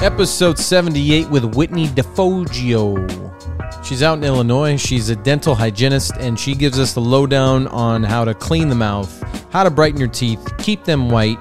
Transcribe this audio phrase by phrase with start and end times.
[0.00, 2.94] Episode 78 with Whitney DiFoggio.
[3.84, 4.76] She's out in Illinois.
[4.76, 8.76] She's a dental hygienist and she gives us the lowdown on how to clean the
[8.76, 11.36] mouth, how to brighten your teeth, keep them white.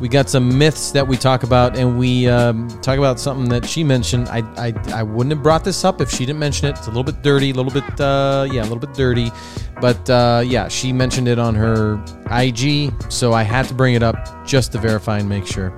[0.00, 3.64] We got some myths that we talk about, and we um, talk about something that
[3.64, 4.28] she mentioned.
[4.30, 6.70] I, I, I wouldn't have brought this up if she didn't mention it.
[6.70, 9.30] It's a little bit dirty, a little bit, uh, yeah, a little bit dirty.
[9.80, 14.02] But uh, yeah, she mentioned it on her IG, so I had to bring it
[14.02, 15.72] up just to verify and make sure.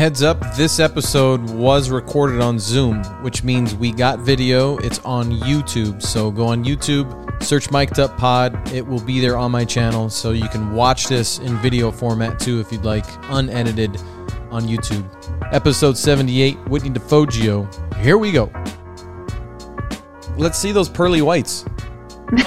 [0.00, 4.78] Heads up, this episode was recorded on Zoom, which means we got video.
[4.78, 6.00] It's on YouTube.
[6.00, 8.72] So go on YouTube, search Mic'd Up Pod.
[8.72, 10.08] It will be there on my channel.
[10.08, 13.98] So you can watch this in video format too if you'd like, unedited
[14.50, 15.04] on YouTube.
[15.52, 17.94] Episode 78, Whitney DiFoggio.
[17.96, 18.50] Here we go.
[20.38, 21.66] Let's see those pearly whites.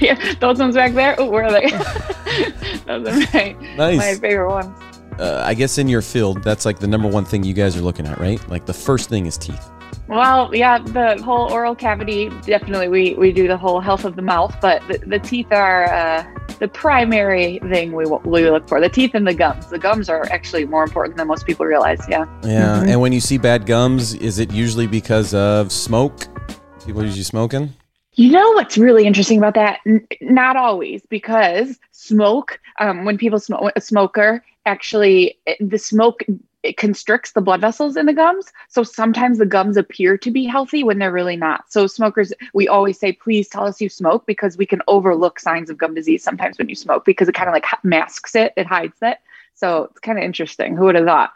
[0.00, 1.14] yeah, those ones back there.
[1.20, 1.70] Oh, where are they?
[2.84, 3.98] those are my, Nice.
[3.98, 4.87] my favorite ones.
[5.18, 7.80] Uh, I guess in your field, that's like the number one thing you guys are
[7.82, 8.46] looking at, right?
[8.48, 9.70] Like the first thing is teeth.
[10.08, 14.22] Well, yeah, the whole oral cavity, definitely we, we do the whole health of the
[14.22, 16.24] mouth, but the, the teeth are uh,
[16.58, 18.80] the primary thing we, we look for.
[18.80, 19.66] The teeth and the gums.
[19.66, 22.00] The gums are actually more important than most people realize.
[22.08, 22.24] Yeah.
[22.42, 22.84] Yeah.
[22.84, 26.26] And when you see bad gums, is it usually because of smoke?
[26.86, 27.74] People usually smoking?
[28.18, 29.78] You know what's really interesting about that?
[29.86, 36.24] N- not always, because smoke, um, when people smoke, a smoker, actually, it- the smoke
[36.64, 38.52] it constricts the blood vessels in the gums.
[38.68, 41.70] So sometimes the gums appear to be healthy when they're really not.
[41.70, 45.70] So smokers, we always say, please tell us you smoke because we can overlook signs
[45.70, 48.66] of gum disease sometimes when you smoke because it kind of like masks it, it
[48.66, 49.18] hides it.
[49.54, 50.76] So it's kind of interesting.
[50.76, 51.34] Who would have thought?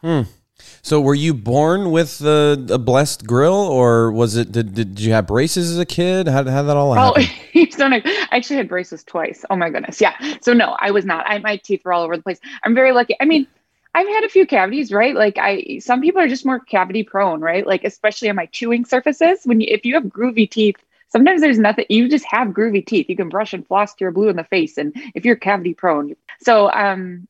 [0.83, 5.13] So were you born with a, a blessed grill or was it, did, did you
[5.13, 6.27] have braces as a kid?
[6.27, 7.25] How, how did that all Oh, happen?
[7.83, 7.93] done.
[7.95, 9.45] I actually had braces twice.
[9.51, 10.01] Oh my goodness.
[10.01, 10.15] Yeah.
[10.41, 11.25] So no, I was not.
[11.29, 12.39] I, my teeth were all over the place.
[12.65, 13.17] I'm very lucky.
[13.21, 13.47] I mean,
[13.95, 15.15] I've had a few cavities, right?
[15.15, 17.67] Like I, some people are just more cavity prone, right?
[17.67, 19.41] Like especially on my chewing surfaces.
[19.45, 20.77] When you, if you have groovy teeth,
[21.09, 21.87] sometimes there's nothing.
[21.89, 23.07] You just have groovy teeth.
[23.09, 25.75] You can brush and floss till you're blue in the face, and if you're cavity
[25.75, 27.29] prone, so um,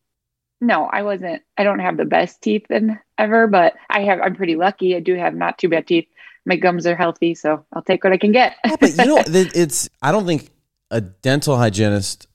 [0.63, 1.43] no, I wasn't.
[1.59, 4.21] I don't have the best teeth in ever, but I have.
[4.21, 4.95] I'm pretty lucky.
[4.95, 6.07] I do have not too bad teeth.
[6.47, 8.55] My gums are healthy, so I'll take what I can get.
[8.65, 10.51] Yeah, but you know, it's, I don't think
[10.91, 12.29] a dental hygienist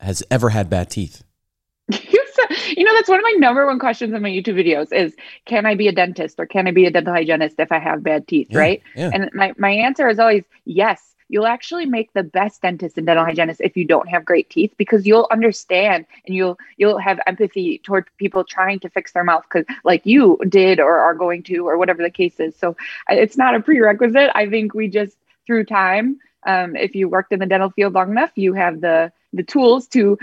[0.00, 1.22] has ever had bad teeth.
[1.90, 5.14] you know that's one of my number one questions in my youtube videos is
[5.46, 8.02] can i be a dentist or can i be a dental hygienist if i have
[8.02, 9.10] bad teeth Yeah, right yeah.
[9.12, 13.24] and my, my answer is always yes you'll actually make the best dentist and dental
[13.24, 17.78] hygienist if you don't have great teeth because you'll understand and you'll you'll have empathy
[17.78, 21.68] toward people trying to fix their mouth because like you did or are going to
[21.68, 22.76] or whatever the case is so
[23.08, 25.16] it's not a prerequisite i think we just
[25.46, 29.12] through time um, if you worked in the dental field long enough you have the
[29.32, 30.18] the tools to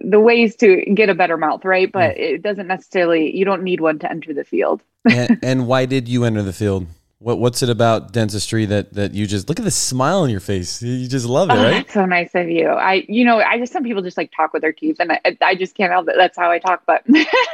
[0.00, 1.90] the ways to get a better mouth, right?
[1.90, 4.82] But it doesn't necessarily, you don't need one to enter the field.
[5.10, 6.86] and, and why did you enter the field?
[7.24, 10.40] What, what's it about dentistry that, that you just, look at the smile on your
[10.40, 10.82] face.
[10.82, 11.70] You just love it, Oh, right?
[11.72, 12.68] that's so nice of you.
[12.68, 15.20] I, you know, I just, some people just like talk with their teeth and I,
[15.40, 16.16] I just can't help it.
[16.18, 16.82] That's how I talk.
[16.86, 17.02] But,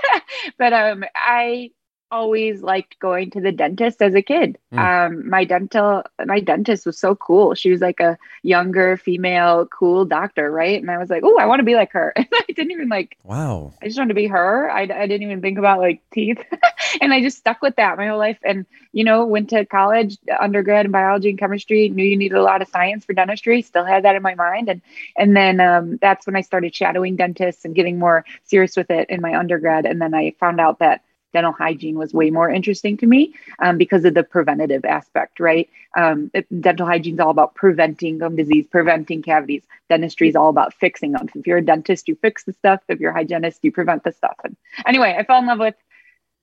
[0.58, 1.70] but, um, I
[2.10, 4.58] always liked going to the dentist as a kid.
[4.72, 4.78] Mm.
[4.78, 7.54] Um, my dental, my dentist was so cool.
[7.54, 10.80] She was like a younger female, cool doctor, right?
[10.80, 12.12] And I was like, oh, I want to be like her.
[12.20, 13.72] And I didn't even like, Wow.
[13.80, 14.70] I just wanted to be her.
[14.70, 16.38] I, I didn't even think about like teeth.
[17.00, 18.38] and I just stuck with that my whole life.
[18.44, 22.42] And, you know, went to college, undergrad in biology and chemistry, knew you needed a
[22.42, 24.68] lot of science for dentistry, still had that in my mind.
[24.68, 24.82] And,
[25.16, 29.08] and then um, that's when I started shadowing dentists and getting more serious with it
[29.08, 29.86] in my undergrad.
[29.86, 31.02] And then I found out that
[31.32, 35.68] dental hygiene was way more interesting to me um, because of the preventative aspect, right?
[35.96, 39.62] Um, it, dental hygiene is all about preventing gum disease, preventing cavities.
[39.88, 41.28] Dentistry is all about fixing them.
[41.34, 42.80] If you're a dentist, you fix the stuff.
[42.88, 44.36] If you're a hygienist, you prevent the stuff.
[44.44, 45.74] And anyway, I fell in love with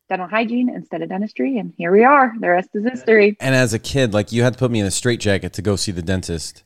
[0.09, 2.33] dental hygiene instead of dentistry, and here we are.
[2.39, 3.35] The rest is history.
[3.39, 5.75] And as a kid, like you had to put me in a straitjacket to go
[5.75, 6.63] see the dentist.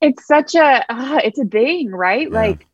[0.00, 2.30] It's such a, uh, it's a thing, right?
[2.30, 2.40] Yeah.
[2.40, 2.66] Like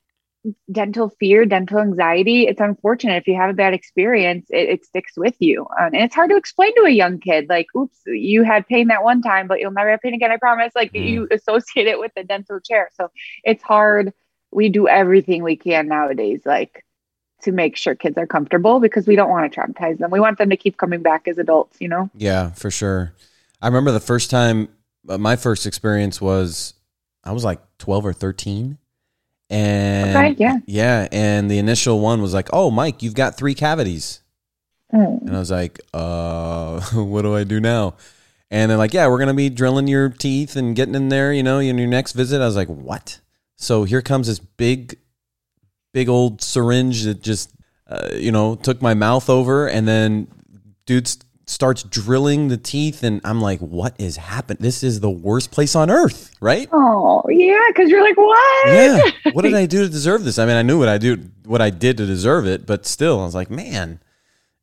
[0.71, 2.47] dental fear, dental anxiety.
[2.47, 5.63] It's unfortunate if you have a bad experience, it, it sticks with you.
[5.81, 8.89] Um, and it's hard to explain to a young kid, like, oops, you had pain
[8.89, 10.73] that one time, but you'll never have pain again, I promise.
[10.75, 11.09] Like, Mm.
[11.09, 12.91] you associate it with the dental chair.
[12.95, 13.11] So
[13.45, 14.13] it's hard.
[14.53, 16.85] We do everything we can nowadays, like,
[17.43, 20.11] to make sure kids are comfortable because we don't want to traumatize them.
[20.11, 22.11] We want them to keep coming back as adults, you know?
[22.15, 23.13] Yeah, for sure.
[23.61, 24.69] I remember the first time,
[25.09, 26.75] uh, my first experience was,
[27.25, 28.79] I was like 12 or 13.
[29.49, 30.59] And Okay, yeah.
[30.67, 31.09] yeah.
[31.13, 34.21] And the initial one was like, oh, Mike, you've got three cavities.
[34.93, 35.23] Mm.
[35.23, 37.95] And I was like, uh, what do I do now?
[38.51, 41.43] And they're like, yeah, we're to be drilling your teeth and getting in there, you
[41.43, 42.41] know, in your next visit.
[42.41, 43.21] I was like, what?
[43.57, 44.99] So here comes this big,
[45.93, 47.51] big old syringe that just,
[47.89, 49.67] uh, you know, took my mouth over.
[49.67, 50.29] And then
[50.87, 54.59] dude's starts drilling the teeth, and I'm like, what is happening?
[54.61, 56.69] This is the worst place on earth, right?
[56.73, 58.67] Oh yeah, because you're like, what?
[58.67, 59.01] Yeah.
[59.33, 60.39] What did I do to deserve this?
[60.39, 63.21] I mean, I knew what I do, what I did to deserve it, but still,
[63.21, 64.01] I was like, man.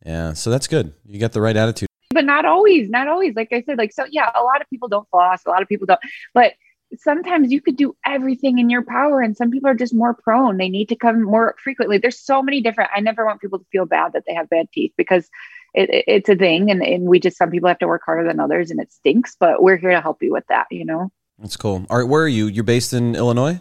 [0.05, 0.33] Yeah.
[0.33, 0.93] So that's good.
[1.05, 1.87] You got the right attitude.
[2.11, 2.89] But not always.
[2.89, 3.35] Not always.
[3.35, 4.05] Like I said, like so.
[4.11, 5.45] Yeah, a lot of people don't floss.
[5.45, 5.99] A lot of people don't.
[6.33, 6.53] But
[6.99, 10.57] sometimes you could do everything in your power and some people are just more prone
[10.57, 13.65] they need to come more frequently there's so many different i never want people to
[13.71, 15.27] feel bad that they have bad teeth because
[15.73, 18.27] it, it, it's a thing and, and we just some people have to work harder
[18.27, 21.11] than others and it stinks but we're here to help you with that you know
[21.39, 21.85] That's cool.
[21.89, 22.07] All right.
[22.07, 22.47] Where are you?
[22.47, 23.59] You're based in Illinois?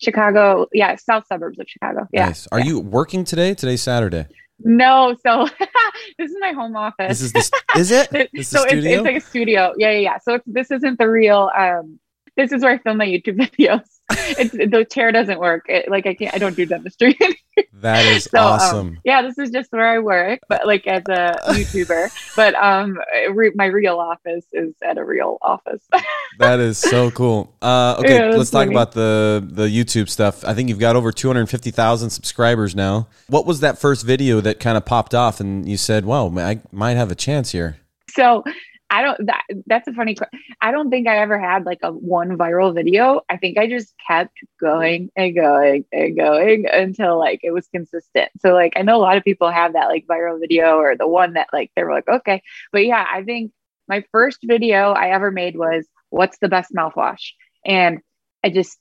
[0.00, 2.46] chicago yeah south suburbs of chicago yeah Nice.
[2.50, 3.52] Are you working today?
[3.54, 4.26] Today's Saturday.
[4.58, 5.46] no so
[6.18, 8.08] this is my home office This is the, is it?
[8.32, 11.08] This so it's, it's like a studio yeah yeah yeah so it's, this isn't the
[11.08, 11.98] real um
[12.36, 16.06] this is where i film my youtube videos it's the chair doesn't work it, like
[16.06, 17.16] i can't i don't do dentistry
[17.74, 18.98] that is So, um, awesome.
[19.04, 22.10] yeah, this is just where I work, but like as a YouTuber.
[22.36, 22.98] But um,
[23.32, 25.82] re- my real office is at a real office.
[26.38, 27.54] that is so cool.
[27.60, 28.72] Uh, okay, Yeah, let's talk funny.
[28.74, 30.44] about the the YouTube stuff.
[30.44, 33.08] I think you've got over 250,000 subscribers now.
[33.28, 36.60] What was that first video that kind of popped off and you said, "Well, I
[36.72, 37.76] might have a chance here."
[38.10, 38.42] so
[38.90, 39.26] I don't.
[39.26, 40.14] That that's a funny.
[40.14, 40.26] que-
[40.60, 43.20] I don't think I ever had like a one viral video.
[43.28, 48.30] I think I just kept going and going and going until like it was consistent.
[48.40, 51.06] So like I know a lot of people have that like viral video or the
[51.06, 52.42] one that like they were like okay,
[52.72, 53.52] but yeah, I think
[53.88, 57.30] my first video I ever made was what's the best mouthwash,
[57.64, 58.00] and
[58.42, 58.76] I just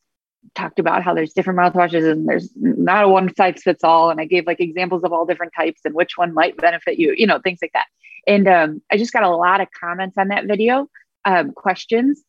[0.55, 4.09] talked about how there's different mouthwashes and there's not a one size fits all.
[4.09, 7.13] And I gave like examples of all different types and which one might benefit you,
[7.15, 7.87] you know, things like that.
[8.27, 10.87] And um, I just got a lot of comments on that video,
[11.25, 12.23] um, questions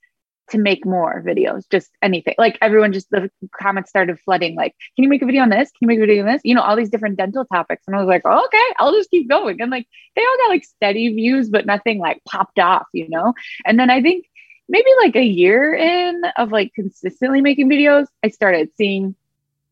[0.50, 2.34] to make more videos, just anything.
[2.36, 5.70] Like everyone just the comments started flooding, like, can you make a video on this?
[5.70, 6.42] Can you make a video on this?
[6.44, 7.84] You know, all these different dental topics.
[7.86, 9.60] And I was like, oh, okay, I'll just keep going.
[9.60, 13.34] And like they all got like steady views, but nothing like popped off, you know?
[13.64, 14.26] And then I think
[14.68, 19.14] maybe like a year in of like consistently making videos, I started seeing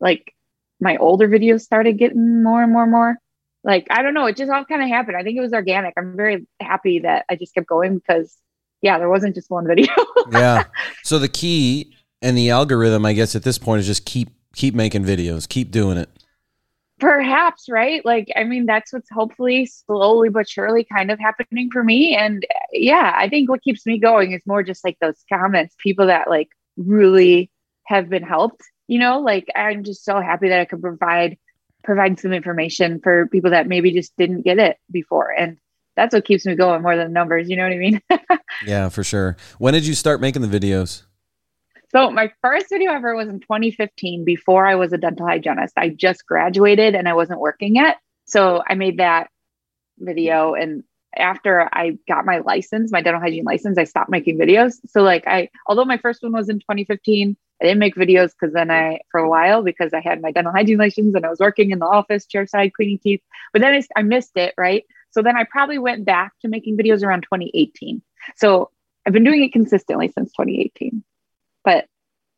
[0.01, 0.33] like
[0.81, 3.17] my older videos started getting more and more and more.
[3.69, 5.19] Like, I don't know, it just all kind of happened.
[5.19, 5.93] I think it was organic.
[5.99, 8.35] I'm very happy that I just kept going because,
[8.81, 9.93] yeah, there wasn't just one video.
[10.33, 10.65] yeah.
[11.05, 14.75] So the key and the algorithm, I guess, at this point is just keep keep
[14.75, 16.09] making videos, keep doing it.
[16.99, 18.03] Perhaps, right?
[18.07, 22.17] Like, I mean, that's what's hopefully slowly but surely kind of happening for me.
[22.17, 26.07] And yeah, I think what keeps me going is more just like those comments, people
[26.07, 26.49] that like
[26.79, 27.51] really
[27.85, 31.37] have been helped, you know, like I'm just so happy that I could provide
[31.85, 35.31] provide some information for people that maybe just didn't get it before.
[35.31, 35.59] And
[35.97, 38.01] that's what keeps me going more than numbers, you know what I mean?
[38.67, 39.37] Yeah, for sure.
[39.59, 41.03] When did you start making the videos?
[41.91, 45.75] So my first video ever was in 2015 before I was a dental hygienist.
[45.77, 47.99] I just graduated and I wasn't working yet.
[48.27, 49.31] So I made that
[49.99, 50.83] video and
[51.17, 54.75] after I got my license, my dental hygiene license, I stopped making videos.
[54.89, 58.55] So like I although my first one was in 2015, I didn't make videos because
[58.55, 61.41] then I for a while because I had my dental hygiene license and I was
[61.41, 63.21] working in the office chairside cleaning teeth.
[63.53, 64.85] But then I, I missed it, right?
[65.11, 68.03] So then I probably went back to making videos around 2018.
[68.37, 68.71] So
[69.07, 71.03] I've been doing it consistently since 2018
[71.69, 71.87] but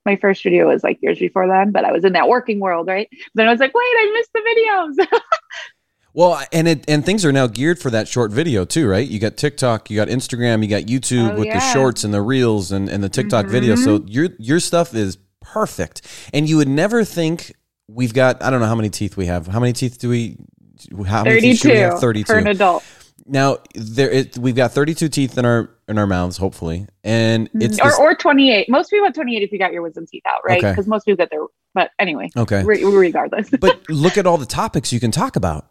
[0.05, 2.89] my first video was like years before then, but I was in that working world,
[2.89, 3.09] right?
[3.37, 5.21] Then I was like, wait, I missed the videos.
[6.13, 9.07] Well, and it and things are now geared for that short video too, right?
[9.07, 12.23] You got TikTok, you got Instagram, you got YouTube Oh, with the shorts and the
[12.23, 13.77] reels and, and the TikTok video.
[13.77, 14.09] So mm-hmm.
[14.09, 16.03] your your stuff is perfect.
[16.33, 17.55] And you would never think
[17.89, 19.47] we've got I don't know how many teeth we have.
[19.47, 20.37] How many teeth do we
[21.07, 22.01] how many teeth 32 we have?
[22.01, 22.85] Thirty for an adult.
[23.27, 26.87] Now there it, we've got thirty two teeth in our in our mouths, hopefully.
[27.05, 27.63] And mm-hmm.
[27.63, 28.71] it's or, this- or 28.
[28.71, 30.59] Most people have 28 if you got your wisdom teeth out, right?
[30.59, 30.71] Okay.
[30.71, 31.41] Because most people get their,
[31.75, 32.63] but anyway, okay.
[32.65, 33.51] re- regardless.
[33.51, 35.67] But look at all the topics you can talk about.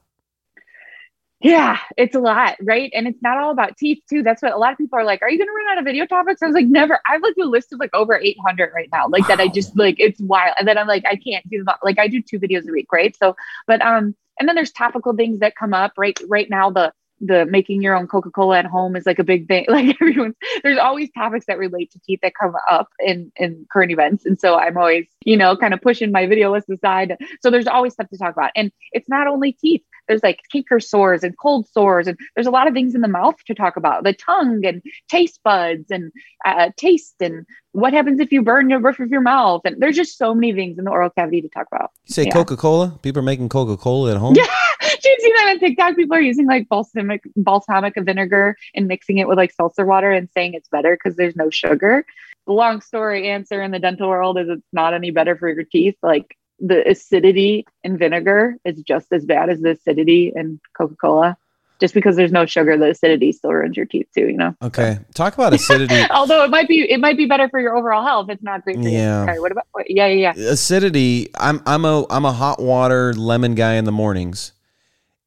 [1.41, 2.91] Yeah, it's a lot, right?
[2.93, 4.23] And it's not all about teeth too.
[4.23, 5.21] That's what a lot of people are like.
[5.21, 6.41] Are you going to run out of video topics?
[6.41, 6.99] I was like, never.
[7.07, 9.07] I have like a list of like over 800 right now.
[9.07, 10.55] Like that, I just like it's wild.
[10.59, 11.75] And then I'm like, I can't do them.
[11.81, 13.15] Like I do two videos a week, right?
[13.15, 15.93] So, but um, and then there's topical things that come up.
[15.97, 16.91] Right, right now the
[17.21, 19.65] the making your own Coca Cola at home is like a big thing.
[19.69, 23.91] Like everyone's there's always topics that relate to teeth that come up in in current
[23.91, 27.17] events, and so I'm always you know kind of pushing my video list aside.
[27.41, 30.81] So there's always stuff to talk about, and it's not only teeth there's like canker
[30.81, 33.77] sores and cold sores and there's a lot of things in the mouth to talk
[33.77, 36.11] about the tongue and taste buds and
[36.45, 39.95] uh, taste and what happens if you burn the roof of your mouth and there's
[39.95, 42.33] just so many things in the oral cavity to talk about You say Yeah.
[42.33, 42.99] Coca Cola?
[43.01, 44.35] People are making Coca Cola at home.
[44.35, 44.45] Yeah.
[44.81, 49.19] do you see that on tiktok people are using like balsamic balsamic vinegar and mixing
[49.19, 52.05] it with like seltzer water and saying it's better because there's no sugar
[52.47, 55.63] the long story answer in the dental world is it's not any better for your
[55.63, 61.37] teeth like the acidity in vinegar is just as bad as the acidity in coca-cola
[61.79, 64.27] just because there's no sugar, the acidity still ruins your teeth too.
[64.27, 64.55] You know.
[64.61, 66.01] Okay, talk about acidity.
[66.11, 68.29] Although it might be it might be better for your overall health.
[68.29, 69.21] It's not great for Yeah.
[69.21, 69.27] you.
[69.27, 69.65] Sorry, what about?
[69.71, 70.49] What, yeah, yeah, yeah.
[70.51, 71.29] acidity.
[71.39, 74.51] I'm I'm a I'm a hot water lemon guy in the mornings.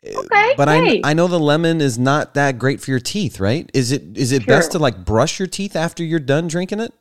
[0.04, 1.00] Okay, But I.
[1.04, 3.70] I know the lemon is not that great for your teeth, right?
[3.72, 6.92] Is it is it best to like brush your teeth after you're done drinking it?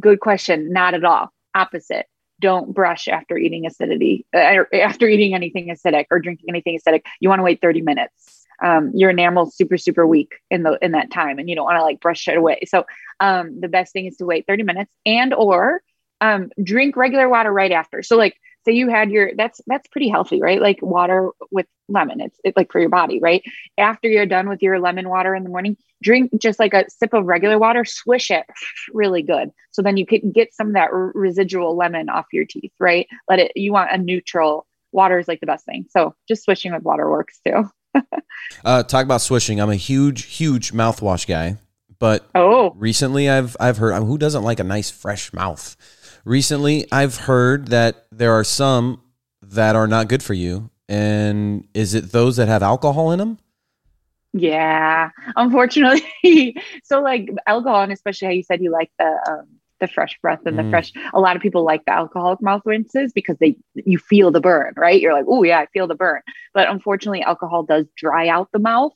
[0.00, 0.72] Good question.
[0.72, 1.30] Not at all.
[1.54, 2.06] Opposite.
[2.42, 7.02] Don't brush after eating acidity, uh, after eating anything acidic or drinking anything acidic.
[7.20, 8.46] You want to wait 30 minutes.
[8.62, 11.78] Um, your enamel's super, super weak in the in that time, and you don't want
[11.78, 12.60] to like brush it away.
[12.66, 12.84] So
[13.18, 15.82] um, the best thing is to wait 30 minutes and or
[16.20, 18.02] um, drink regular water right after.
[18.02, 20.60] So like say you had your that's that's pretty healthy, right?
[20.60, 22.20] Like water with lemon.
[22.20, 23.42] It's it, like for your body, right?
[23.78, 27.12] After you're done with your lemon water in the morning, drink just like a sip
[27.12, 28.44] of regular water, swish it
[28.92, 29.50] really good.
[29.70, 33.06] So then you can get some of that r- residual lemon off your teeth, right?
[33.28, 35.86] Let it, you want a neutral water is like the best thing.
[35.90, 37.70] So just swishing with water works too.
[38.64, 39.60] Uh, talk about swishing.
[39.60, 41.58] I'm a huge huge mouthwash guy,
[41.98, 45.76] but Oh, recently I've I've heard who doesn't like a nice fresh mouth.
[46.24, 49.02] Recently I've heard that there are some
[49.42, 53.38] that are not good for you, and is it those that have alcohol in them?
[54.32, 55.10] yeah.
[55.36, 56.56] Unfortunately.
[56.84, 59.46] so like alcohol and especially how you said you like the, um,
[59.80, 60.70] the fresh breath and the Mm.
[60.70, 64.40] fresh, a lot of people like the alcoholic mouth rinses because they, you feel the
[64.40, 65.00] burn, right?
[65.00, 66.22] You're like, oh yeah, I feel the burn.
[66.54, 68.92] But unfortunately alcohol does dry out the mouth.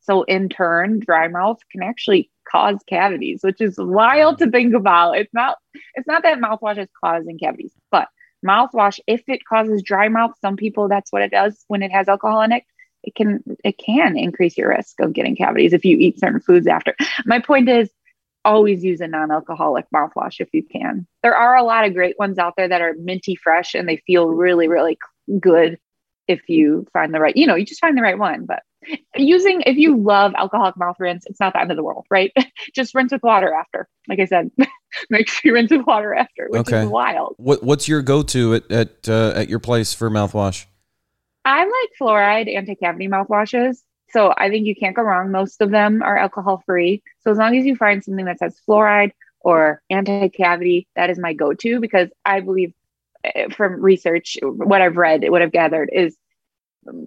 [0.00, 5.18] So in turn, dry mouth can actually cause cavities, which is wild to think about.
[5.18, 5.58] It's not
[5.94, 8.08] it's not that mouthwash is causing cavities, but
[8.46, 12.08] mouthwash, if it causes dry mouth, some people that's what it does when it has
[12.08, 12.64] alcohol in it.
[13.02, 16.66] It can it can increase your risk of getting cavities if you eat certain foods
[16.66, 16.94] after.
[17.26, 17.90] My point is
[18.44, 21.06] always use a non-alcoholic mouthwash if you can.
[21.22, 23.96] There are a lot of great ones out there that are minty fresh and they
[24.06, 24.98] feel really, really
[25.40, 25.78] good
[26.28, 28.46] if you find the right, you know, you just find the right one.
[28.46, 28.62] But
[29.16, 32.32] using if you love alcoholic mouth rinse, it's not the end of the world, right?
[32.74, 33.88] just rinse with water after.
[34.08, 34.50] Like I said,
[35.10, 36.82] make sure you rinse with water after, which Okay.
[36.82, 37.34] is wild.
[37.38, 40.66] What what's your go to at at uh, at your place for mouthwash?
[41.44, 43.78] I like fluoride anti-cavity mouthwashes.
[44.10, 45.30] So I think you can't go wrong.
[45.30, 47.02] Most of them are alcohol free.
[47.20, 51.32] So as long as you find something that says fluoride or anti-cavity, that is my
[51.34, 52.72] go-to because I believe
[53.24, 56.16] eh, from research, what I've read, what I've gathered is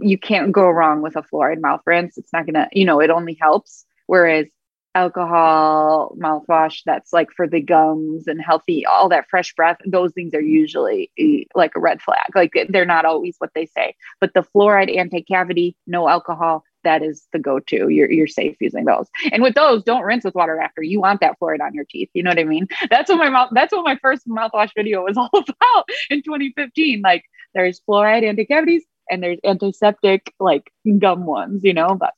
[0.01, 2.17] you can't go wrong with a fluoride mouth rinse.
[2.17, 3.85] It's not gonna, you know, it only helps.
[4.05, 4.47] Whereas
[4.95, 10.33] alcohol mouthwash that's like for the gums and healthy, all that fresh breath, those things
[10.33, 12.35] are usually eh, like a red flag.
[12.35, 13.95] Like they're not always what they say.
[14.19, 17.89] But the fluoride anti-cavity, no alcohol, that is the go-to.
[17.89, 19.07] You're you're safe using those.
[19.31, 20.81] And with those, don't rinse with water after.
[20.81, 22.09] You want that fluoride on your teeth.
[22.13, 22.67] You know what I mean?
[22.89, 27.01] That's what my mouth that's what my first mouthwash video was all about in 2015.
[27.01, 32.13] Like there's fluoride anti-cavities and there's antiseptic like gum ones, you know, but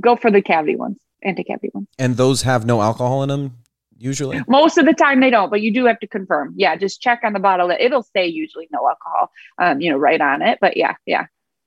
[0.00, 1.88] go for the cavity ones, anti-cavity ones.
[1.98, 3.58] And those have no alcohol in them
[3.98, 4.40] usually.
[4.48, 6.54] Most of the time they don't, but you do have to confirm.
[6.56, 7.70] Yeah, just check on the bottle.
[7.70, 10.58] It'll say usually no alcohol, um, you know, right on it.
[10.60, 11.26] But yeah, yeah,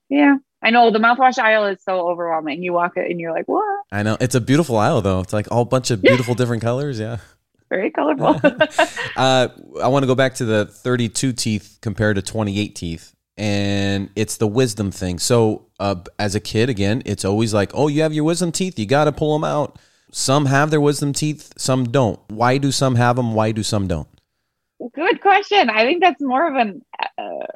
[0.09, 0.37] yeah.
[0.63, 2.61] I know the mouthwash aisle is so overwhelming.
[2.61, 3.65] You walk it and you're like, what?
[3.91, 5.19] I know it's a beautiful aisle though.
[5.19, 6.99] It's like all bunch of beautiful different colors.
[6.99, 7.17] Yeah.
[7.69, 8.39] Very colorful.
[9.15, 9.49] Uh,
[9.83, 14.37] I want to go back to the 32 teeth compared to 28 teeth, and it's
[14.37, 15.17] the wisdom thing.
[15.17, 18.77] So, uh, as a kid, again, it's always like, oh, you have your wisdom teeth,
[18.77, 19.79] you got to pull them out.
[20.11, 22.19] Some have their wisdom teeth, some don't.
[22.27, 23.33] Why do some have them?
[23.33, 24.07] Why do some don't?
[24.93, 25.71] Good question.
[25.71, 26.85] I think that's more of an
[27.17, 27.47] uh,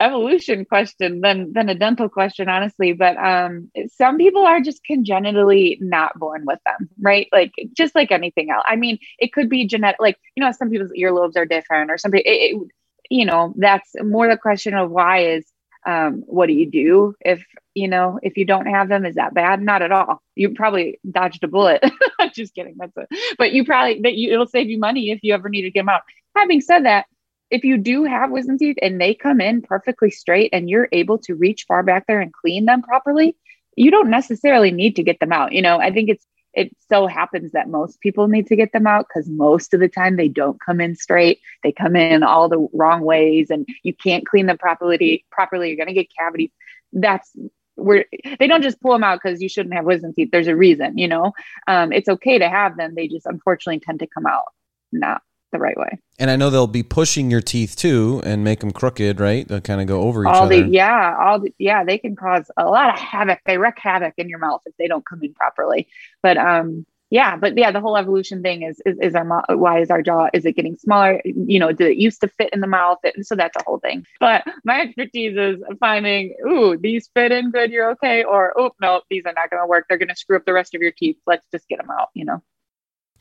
[0.00, 2.94] evolution question than than a dental question, honestly.
[2.94, 7.28] But um, some people are just congenitally not born with them, right?
[7.32, 8.64] Like just like anything else.
[8.66, 10.00] I mean, it could be genetic.
[10.00, 12.22] Like you know, some people's earlobes are different, or something.
[12.24, 12.68] It, it,
[13.10, 15.46] you know, that's more the question of why is
[15.86, 17.44] um, what do you do if
[17.74, 19.06] you know if you don't have them?
[19.06, 19.62] Is that bad?
[19.62, 20.20] Not at all.
[20.34, 21.84] You probably dodged a bullet.
[22.34, 22.74] just kidding.
[22.76, 23.36] That's it.
[23.38, 25.80] But you probably that you it'll save you money if you ever need to get
[25.80, 26.02] them out.
[26.34, 27.06] Having said that,
[27.50, 31.18] if you do have wisdom teeth and they come in perfectly straight and you're able
[31.18, 33.36] to reach far back there and clean them properly,
[33.76, 35.52] you don't necessarily need to get them out.
[35.52, 38.86] You know, I think it's it so happens that most people need to get them
[38.86, 41.40] out because most of the time they don't come in straight.
[41.62, 45.68] They come in all the wrong ways and you can't clean them properly properly.
[45.68, 46.50] You're gonna get cavities.
[46.92, 47.30] That's
[47.74, 48.06] where
[48.38, 50.30] they don't just pull them out because you shouldn't have wisdom teeth.
[50.32, 51.32] There's a reason, you know.
[51.66, 52.94] Um, it's okay to have them.
[52.94, 54.44] They just unfortunately tend to come out
[54.92, 55.22] not
[55.52, 55.98] the right way.
[56.18, 59.46] And I know they'll be pushing your teeth too and make them crooked, right?
[59.46, 60.62] They'll kind of go over each all other.
[60.62, 64.14] the yeah all the, yeah they can cause a lot of havoc they wreak havoc
[64.16, 65.88] in your mouth if they don't come in properly
[66.22, 69.90] but um yeah, but yeah, the whole evolution thing is is, is our why is
[69.90, 71.22] our jaw is it getting smaller?
[71.24, 72.98] You know, did it used to fit in the mouth?
[73.22, 74.04] So that's a whole thing.
[74.18, 79.02] But my expertise is finding, ooh, these fit in good, you're okay, or oh no,
[79.08, 79.86] these are not going to work.
[79.88, 81.16] They're going to screw up the rest of your teeth.
[81.26, 82.08] Let's just get them out.
[82.14, 82.42] You know.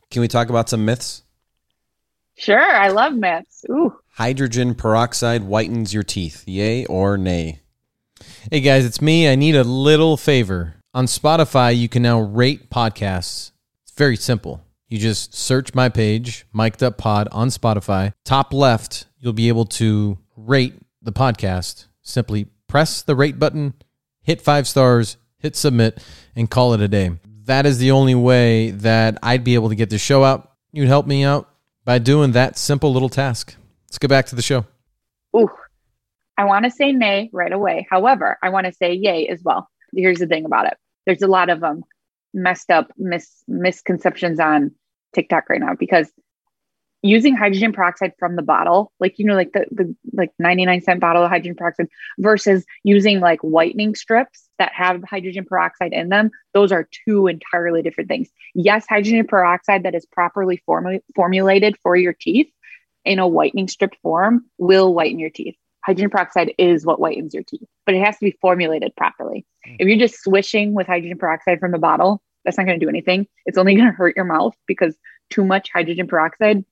[0.10, 1.22] Can we talk about some myths?
[2.38, 3.64] Sure, I love myths.
[3.70, 3.98] Ooh.
[4.10, 6.44] Hydrogen peroxide whitens your teeth.
[6.46, 7.62] Yay or nay?
[8.52, 9.30] Hey guys, it's me.
[9.30, 10.76] I need a little favor.
[10.94, 13.52] On Spotify, you can now rate podcasts
[13.84, 14.62] It's very simple.
[14.88, 18.14] You just search my page, Mic'd Up Pod on Spotify.
[18.24, 21.88] Top left, you'll be able to rate the podcast.
[22.02, 23.74] Simply press the rate button,
[24.22, 26.04] hit five stars, hit submit,
[26.36, 27.12] and call it a day.
[27.46, 30.52] That is the only way that I'd be able to get the show out.
[30.72, 31.50] You'd help me out
[31.86, 33.56] by doing that simple little task.
[33.88, 34.66] Let's get back to the show.
[35.38, 35.50] Ooh,
[36.38, 37.88] I want to say nay right away.
[37.90, 39.70] However, I want to say yay as well.
[39.96, 41.84] Here's the thing about it there's a lot of um,
[42.34, 44.72] messed up mis- misconceptions on
[45.14, 46.12] TikTok right now because
[47.06, 51.00] using hydrogen peroxide from the bottle, like you know, like the, the like 99 cent
[51.00, 51.88] bottle of hydrogen peroxide
[52.20, 57.82] versus using like whitening strips that have hydrogen peroxide in them, those are two entirely
[57.82, 58.30] different things.
[58.54, 62.48] Yes, hydrogen peroxide that is properly formu- formulated for your teeth
[63.04, 67.44] in a whitening strip form will whiten your teeth hydrogen peroxide is what whitens your
[67.44, 69.46] teeth, but it has to be formulated properly.
[69.68, 69.76] Mm.
[69.80, 72.90] If you're just swishing with hydrogen peroxide from the bottle, that's not going to do
[72.90, 73.28] anything.
[73.46, 74.96] It's only going to hurt your mouth because
[75.30, 76.66] too much hydrogen peroxide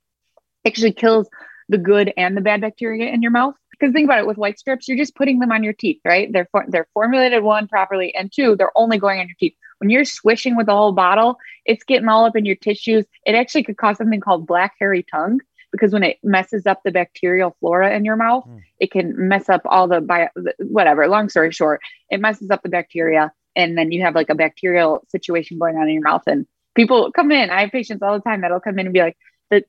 [0.66, 1.28] actually kills
[1.70, 3.56] the good and the bad bacteria in your mouth.
[3.72, 6.32] Because think about it, with white strips, you're just putting them on your teeth, right?
[6.32, 9.56] They're for, they're formulated one properly, and two, they're only going on your teeth.
[9.80, 13.06] When you're swishing with the whole bottle, it's getting all up in your tissues.
[13.26, 15.42] It actually could cause something called black hairy tongue,
[15.72, 18.62] because when it messes up the bacterial flora in your mouth, mm.
[18.80, 20.28] it can mess up all the bio,
[20.60, 21.08] whatever.
[21.08, 25.04] Long story short, it messes up the bacteria, and then you have like a bacterial
[25.10, 26.24] situation going on in your mouth.
[26.28, 27.50] And people come in.
[27.50, 29.18] I have patients all the time that'll come in and be like,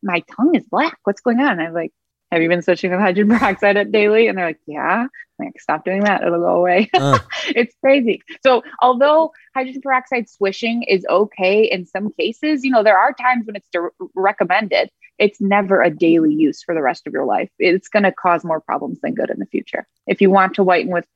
[0.02, 0.98] "My tongue is black.
[1.04, 1.92] What's going on?" I'm like,
[2.30, 5.06] "Have you been switching with hydrogen peroxide daily?" And they're like, "Yeah."
[5.40, 6.22] I'm like, stop doing that.
[6.22, 6.88] It'll go away.
[6.94, 7.18] Uh.
[7.48, 8.22] it's crazy.
[8.44, 13.46] So, although hydrogen peroxide swishing is okay in some cases, you know, there are times
[13.46, 13.68] when it's
[14.14, 17.50] recommended it's never a daily use for the rest of your life.
[17.58, 19.86] It's going to cause more problems than good in the future.
[20.06, 21.06] If you want to whiten with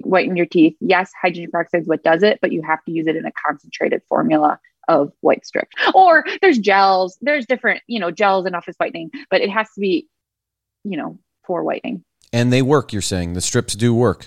[0.00, 3.06] whiten your teeth, yes, hydrogen peroxide is what does it, but you have to use
[3.06, 5.74] it in a concentrated formula of white strips.
[5.94, 9.80] Or there's gels, there's different, you know, gels and office whitening, but it has to
[9.80, 10.08] be,
[10.84, 12.04] you know, for whitening.
[12.32, 14.26] And they work, you're saying the strips do work.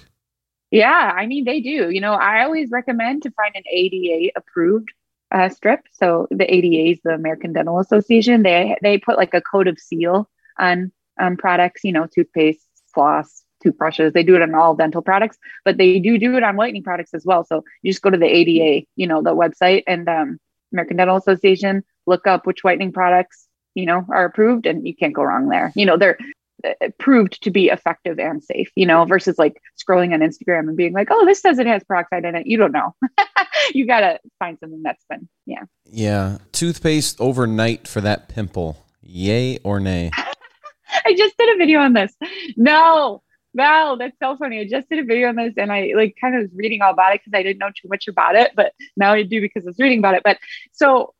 [0.71, 1.89] Yeah, I mean they do.
[1.89, 4.89] You know, I always recommend to find an ADA approved
[5.29, 5.81] uh, strip.
[5.91, 8.43] So the ADA is the American Dental Association.
[8.43, 11.83] They they put like a coat of seal on um, products.
[11.83, 14.13] You know, toothpaste, floss, toothbrushes.
[14.13, 17.13] They do it on all dental products, but they do do it on whitening products
[17.13, 17.43] as well.
[17.43, 20.39] So you just go to the ADA, you know, the website and um,
[20.71, 21.83] American Dental Association.
[22.07, 25.71] Look up which whitening products you know are approved, and you can't go wrong there.
[25.75, 26.17] You know, they're
[26.63, 30.77] uh, proved to be effective and safe, you know, versus like scrolling on Instagram and
[30.77, 32.45] being like, oh, this says it has peroxide in it.
[32.45, 32.95] You don't know.
[33.73, 35.63] you got to find something that's been, yeah.
[35.85, 36.37] Yeah.
[36.51, 38.85] Toothpaste overnight for that pimple.
[39.01, 40.11] Yay or nay?
[41.05, 42.13] I just did a video on this.
[42.55, 44.61] No, Val, that's so funny.
[44.61, 46.91] I just did a video on this and I like kind of was reading all
[46.91, 49.65] about it because I didn't know too much about it, but now I do because
[49.65, 50.23] I was reading about it.
[50.23, 50.37] But
[50.71, 51.13] so,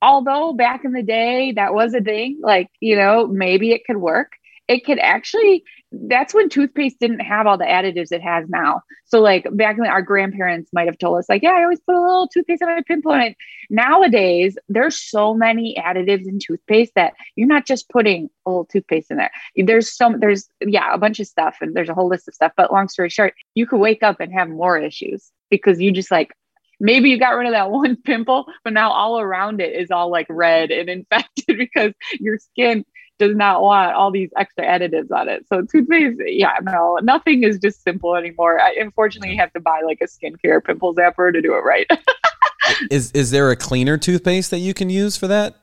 [0.00, 3.96] although back in the day that was a thing, like, you know, maybe it could
[3.96, 4.32] work
[4.68, 5.64] it could actually
[6.08, 8.82] that's when toothpaste didn't have all the additives it has now.
[9.04, 11.94] So like back when our grandparents might have told us like, yeah, I always put
[11.94, 13.32] a little toothpaste on my pimple.
[13.70, 19.10] Nowadays there's so many additives in toothpaste that you're not just putting a little toothpaste
[19.10, 19.30] in there.
[19.56, 22.52] There's some, there's yeah, a bunch of stuff and there's a whole list of stuff.
[22.56, 26.10] But long story short, you could wake up and have more issues because you just
[26.10, 26.32] like
[26.80, 30.10] maybe you got rid of that one pimple, but now all around it is all
[30.10, 32.84] like red and infected because your skin
[33.18, 35.46] does not want all these extra additives on it.
[35.48, 38.60] So toothpaste, yeah, no, nothing is just simple anymore.
[38.60, 41.86] I, unfortunately, you have to buy like a skincare pimple zapper to do it right.
[42.90, 45.54] is is there a cleaner toothpaste that you can use for that?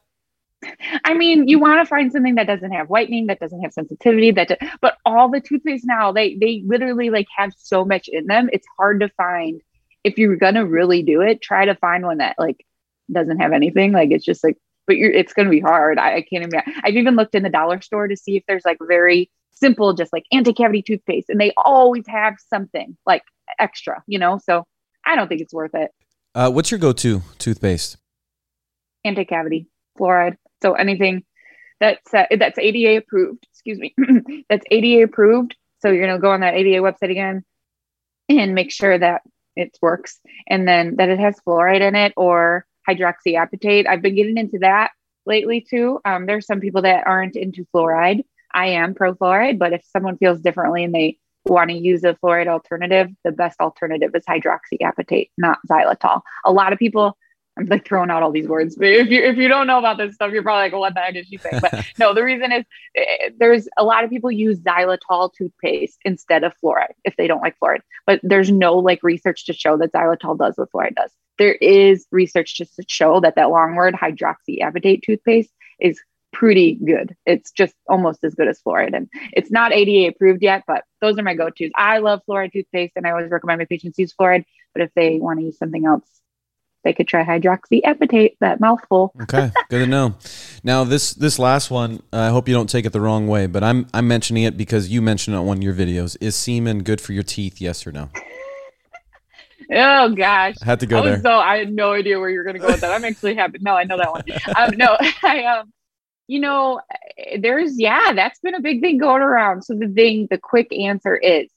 [1.05, 4.31] I mean, you want to find something that doesn't have whitening, that doesn't have sensitivity,
[4.31, 8.49] that but all the toothpaste now, they they literally like have so much in them.
[8.53, 9.61] It's hard to find
[10.03, 12.65] if you're gonna really do it, try to find one that like
[13.11, 13.91] doesn't have anything.
[13.91, 14.57] Like it's just like
[14.87, 15.97] but it's going to be hard.
[15.97, 16.73] I, I can't imagine.
[16.83, 20.11] I've even looked in the dollar store to see if there's like very simple, just
[20.11, 23.23] like anti-cavity toothpaste, and they always have something like
[23.59, 24.39] extra, you know.
[24.43, 24.65] So
[25.05, 25.91] I don't think it's worth it.
[26.33, 27.97] Uh, what's your go-to toothpaste?
[29.03, 29.67] Anti-cavity
[29.99, 30.37] fluoride.
[30.61, 31.23] So anything
[31.79, 33.47] that's uh, that's ADA approved.
[33.51, 33.95] Excuse me,
[34.49, 35.55] that's ADA approved.
[35.79, 37.43] So you're gonna go on that ADA website again
[38.29, 39.21] and make sure that
[39.55, 43.87] it works, and then that it has fluoride in it, or hydroxyapatite.
[43.87, 44.91] I've been getting into that
[45.25, 45.99] lately too.
[46.05, 48.23] Um, there's some people that aren't into fluoride.
[48.53, 52.13] I am pro fluoride, but if someone feels differently and they want to use a
[52.15, 56.21] fluoride alternative, the best alternative is hydroxyapatite, not xylitol.
[56.45, 57.17] A lot of people,
[57.57, 59.97] I'm like throwing out all these words, but if you if you don't know about
[59.97, 61.59] this stuff, you're probably like, well, what the heck is she saying?
[61.61, 66.43] But no, the reason is eh, there's a lot of people use xylitol toothpaste instead
[66.43, 67.81] of fluoride if they don't like fluoride.
[68.07, 71.11] But there's no like research to show that xylitol does what fluoride does.
[71.37, 75.99] There is research just to show that that long word hydroxyapatite toothpaste is
[76.31, 77.15] pretty good.
[77.25, 78.95] It's just almost as good as fluoride.
[78.95, 81.71] And it's not ADA approved yet, but those are my go tos.
[81.75, 84.45] I love fluoride toothpaste and I always recommend my patients use fluoride.
[84.73, 86.20] But if they want to use something else,
[86.83, 89.13] they could try hydroxyapatite, that mouthful.
[89.21, 90.15] okay, good to know.
[90.63, 93.63] Now this this last one, I hope you don't take it the wrong way, but
[93.63, 96.17] I'm I'm mentioning it because you mentioned it on one of your videos.
[96.21, 97.61] Is semen good for your teeth?
[97.61, 98.09] Yes or no?
[99.71, 101.21] oh gosh, I had to go I there.
[101.21, 102.91] So I had no idea where you're going to go with that.
[102.91, 103.59] I'm actually happy.
[103.61, 104.23] No, I know that one.
[104.55, 105.71] Um, no, I um,
[106.27, 106.79] you know,
[107.39, 109.63] there's yeah, that's been a big thing going around.
[109.63, 111.49] So the thing, the quick answer is,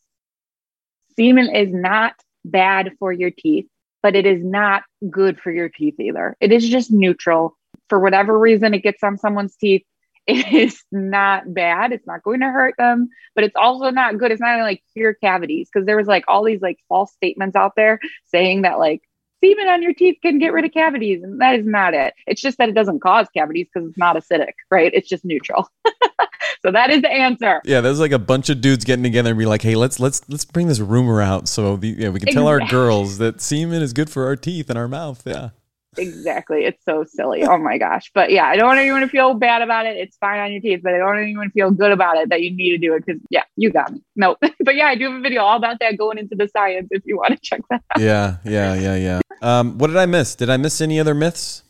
[1.17, 3.67] semen is not bad for your teeth,
[4.03, 6.37] but it is not good for your teeth either.
[6.41, 7.57] It is just neutral.
[7.89, 9.83] For whatever reason, it gets on someone's teeth.
[10.27, 11.93] It is not bad.
[11.93, 14.33] It's not going to hurt them, but it's also not good.
[14.33, 17.55] It's not gonna like cure cavities because there was like all these like false statements
[17.55, 19.03] out there saying that like
[19.43, 22.15] semen on your teeth can get rid of cavities, and that is not it.
[22.27, 24.91] It's just that it doesn't cause cavities because it's not acidic, right?
[24.95, 25.69] It's just neutral.
[26.63, 27.61] so that is the answer.
[27.65, 30.23] Yeah, there's like a bunch of dudes getting together and be like, "Hey, let's let's
[30.29, 33.83] let's bring this rumor out so the, yeah, we can tell our girls that semen
[33.83, 35.51] is good for our teeth and our mouth." Yeah.
[35.99, 36.65] Exactly.
[36.65, 37.45] It's so silly.
[37.45, 38.11] Oh my gosh.
[38.15, 39.97] But yeah, I don't want anyone to feel bad about it.
[39.97, 42.29] It's fine on your teeth, but I don't want anyone to feel good about it
[42.31, 44.03] that you need to do it because yeah, you got me.
[44.17, 44.37] No.
[44.61, 47.03] but yeah, I do have a video all about that going into the science if
[47.05, 48.01] you want to check that out.
[48.01, 49.21] Yeah, yeah, yeah, yeah.
[49.43, 50.35] Um, what did I miss?
[50.35, 51.63] Did I miss any other myths?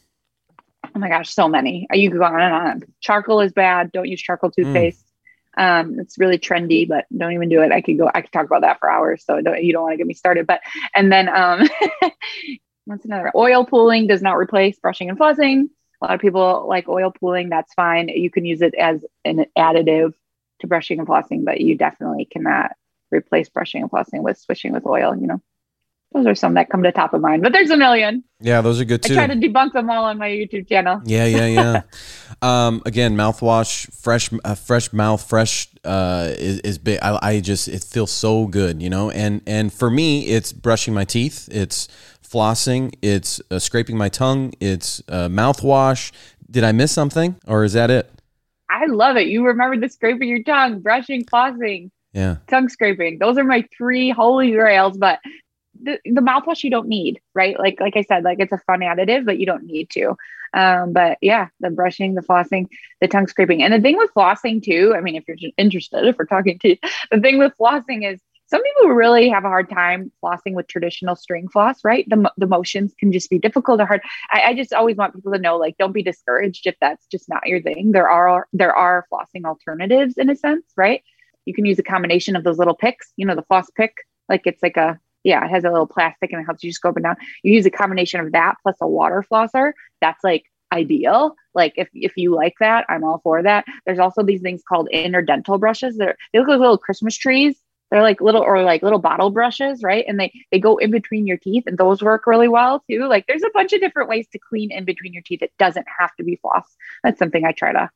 [0.95, 1.87] Oh my gosh, so many.
[1.93, 2.83] You could go on and on.
[3.01, 3.91] Charcoal is bad.
[3.93, 5.05] Don't use charcoal toothpaste.
[5.57, 7.73] Um, it's really trendy, but don't even do it.
[7.73, 9.25] I could go, I could talk about that for hours.
[9.25, 10.47] So don't, you don't want to get me started.
[10.47, 10.61] But,
[10.95, 11.69] and then, um,
[12.85, 13.33] what's another?
[13.35, 15.69] Oil pulling does not replace brushing and flossing.
[16.03, 17.49] A lot of people like oil pulling.
[17.49, 18.09] That's fine.
[18.09, 20.13] You can use it as an additive
[20.61, 22.73] to brushing and flossing, but you definitely cannot
[23.11, 25.17] replace brushing and flossing with swishing with oil.
[25.17, 25.43] You know,
[26.15, 28.23] those are some that come to top of mind, but there's a million.
[28.41, 29.15] Yeah, those are good too.
[29.15, 31.03] I try to debunk them all on my YouTube channel.
[31.05, 31.83] Yeah, yeah, yeah.
[32.43, 37.01] um, again, mouthwash, fresh, uh, fresh mouth, fresh uh, is, is big.
[37.03, 39.11] I, I just it feels so good, you know.
[39.11, 41.89] And and for me, it's brushing my teeth, it's
[42.23, 46.13] flossing, it's uh, scraping my tongue, it's uh, mouthwash.
[46.49, 48.09] Did I miss something, or is that it?
[48.71, 49.27] I love it.
[49.27, 53.19] You remember the scraping your tongue, brushing, flossing, Yeah, tongue scraping.
[53.19, 54.97] Those are my three holy grails.
[54.97, 55.19] But
[55.85, 57.59] the, the mouthwash you don't need, right?
[57.59, 60.17] Like like I said, like it's a fun additive, but you don't need to.
[60.53, 62.69] Um, but yeah, the brushing, the flossing,
[63.01, 64.95] the tongue scraping, and the thing with flossing too.
[64.97, 66.77] I mean, if you're interested, if we're talking to
[67.11, 71.17] the thing with flossing is some people really have a hard time flossing with traditional
[71.17, 72.07] string floss, right?
[72.09, 74.03] The, the motions can just be difficult or hard.
[74.31, 77.29] I, I just always want people to know, like, don't be discouraged if that's just
[77.29, 77.93] not your thing.
[77.93, 81.03] There are there are flossing alternatives in a sense, right?
[81.47, 83.95] You can use a combination of those little picks, you know, the floss pick,
[84.29, 86.83] like it's like a yeah, it has a little plastic and it helps you just
[86.83, 87.17] go up and down.
[87.43, 89.73] You use a combination of that plus a water flosser.
[90.01, 91.35] That's like ideal.
[91.55, 93.65] Like if if you like that, I'm all for that.
[93.87, 95.97] There's also these things called interdental brushes.
[95.97, 97.57] They're they look like little Christmas trees.
[97.91, 100.05] They're like little or like little bottle brushes, right?
[100.07, 103.07] And they they go in between your teeth, and those work really well too.
[103.07, 105.43] Like there's a bunch of different ways to clean in between your teeth.
[105.43, 106.67] It doesn't have to be floss.
[107.03, 107.91] That's something I try to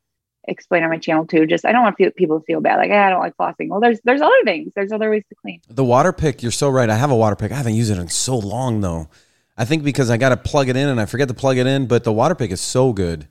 [0.44, 1.46] explain on my channel too.
[1.46, 3.68] Just I don't want feel, people to feel bad, like eh, I don't like flossing.
[3.68, 4.72] Well, there's there's other things.
[4.74, 5.60] There's other ways to clean.
[5.68, 6.42] the water pick.
[6.42, 6.88] You're so right.
[6.88, 7.52] I have a water pick.
[7.52, 9.08] I haven't used it in so long though.
[9.56, 11.66] I think because I got to plug it in and I forget to plug it
[11.66, 11.86] in.
[11.86, 13.26] But the water pick is so good.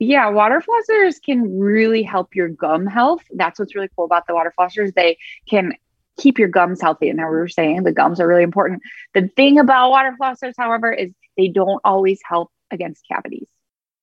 [0.00, 3.22] Yeah, water flossers can really help your gum health.
[3.32, 4.92] That's what's really cool about the water flossers.
[4.92, 5.18] They
[5.48, 5.72] can
[6.18, 7.08] keep your gums healthy.
[7.08, 8.82] And now we were saying the gums are really important.
[9.14, 13.46] The thing about water flossers, however, is they don't always help against cavities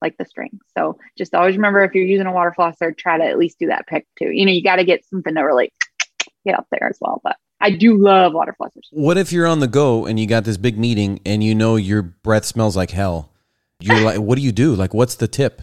[0.02, 0.60] like the string.
[0.78, 3.68] So just always remember if you're using a water flosser, try to at least do
[3.68, 4.32] that pick too.
[4.32, 5.72] You know, you got to get something to really
[6.46, 7.22] get up there as well.
[7.24, 8.88] But I do love water flossers.
[8.92, 11.76] What if you're on the go and you got this big meeting and you know
[11.76, 13.32] your breath smells like hell?
[13.80, 14.76] You're like, what do you do?
[14.76, 15.62] Like, what's the tip?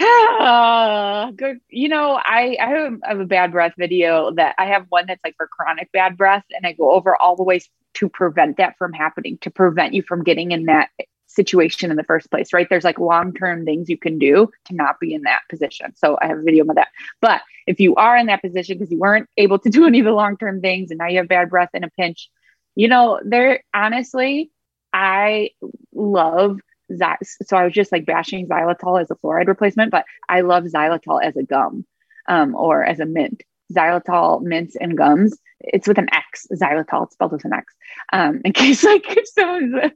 [0.00, 1.58] Ah, good.
[1.68, 5.06] You know, I, I have, I have a bad breath video that I have one
[5.06, 8.56] that's like for chronic bad breath, and I go over all the ways to prevent
[8.56, 10.88] that from happening, to prevent you from getting in that
[11.34, 12.68] situation in the first place, right?
[12.68, 15.94] There's like long term things you can do to not be in that position.
[15.96, 16.88] So I have a video about that.
[17.20, 20.04] But if you are in that position because you weren't able to do any of
[20.04, 22.30] the long term things and now you have bad breath in a pinch,
[22.74, 24.50] you know, there honestly,
[24.92, 25.50] I
[25.94, 27.18] love that.
[27.22, 31.22] so I was just like bashing xylitol as a fluoride replacement, but I love xylitol
[31.22, 31.86] as a gum
[32.28, 33.42] um, or as a mint.
[33.72, 35.36] Xylitol mints and gums.
[35.60, 36.46] It's with an X.
[36.52, 37.04] Xylitol.
[37.04, 37.72] It's spelled with an X.
[38.12, 39.92] Um, in case like if someone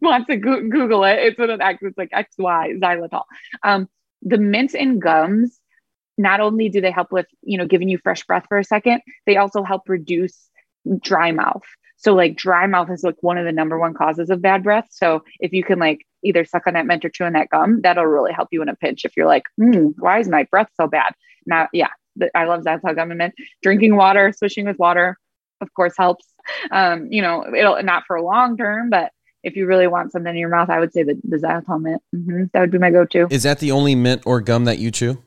[0.00, 1.78] wants to go- Google it, it's with an X.
[1.82, 3.24] It's like X Y xylitol.
[3.62, 3.88] Um,
[4.22, 5.58] the mints and gums.
[6.18, 9.02] Not only do they help with you know giving you fresh breath for a second,
[9.26, 10.48] they also help reduce
[11.00, 11.64] dry mouth.
[11.98, 14.86] So like dry mouth is like one of the number one causes of bad breath.
[14.90, 17.80] So if you can like either suck on that mint or chew on that gum,
[17.82, 19.04] that'll really help you in a pinch.
[19.04, 21.14] If you're like, hmm, why is my breath so bad?
[21.46, 21.88] Now, yeah,
[22.34, 23.34] I love xylitol gum and mint.
[23.62, 25.18] Drinking water, swishing with water,
[25.60, 26.26] of course, helps.
[26.70, 30.30] Um, you know, it'll not for a long term, but if you really want something
[30.30, 32.02] in your mouth, I would say the, the xylitol mint.
[32.14, 32.44] Mm-hmm.
[32.52, 33.28] That would be my go-to.
[33.30, 35.22] Is that the only mint or gum that you chew?